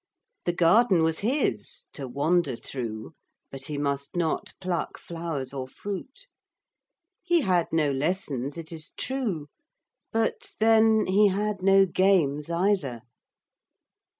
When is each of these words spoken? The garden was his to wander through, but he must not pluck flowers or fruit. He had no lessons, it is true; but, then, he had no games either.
The 0.45 0.53
garden 0.53 1.03
was 1.03 1.19
his 1.19 1.85
to 1.93 2.07
wander 2.07 2.55
through, 2.55 3.13
but 3.51 3.65
he 3.65 3.77
must 3.77 4.15
not 4.15 4.55
pluck 4.59 4.97
flowers 4.97 5.53
or 5.53 5.67
fruit. 5.67 6.25
He 7.21 7.41
had 7.41 7.67
no 7.71 7.91
lessons, 7.91 8.57
it 8.57 8.71
is 8.71 8.93
true; 8.97 9.45
but, 10.11 10.55
then, 10.59 11.05
he 11.05 11.27
had 11.27 11.61
no 11.61 11.85
games 11.85 12.49
either. 12.49 13.03